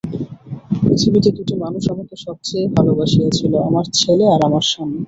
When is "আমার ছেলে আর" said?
3.69-4.41